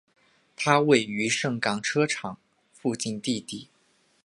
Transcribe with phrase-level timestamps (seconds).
[0.55, 2.39] 它位于盛港车厂
[2.73, 3.69] 附近地底。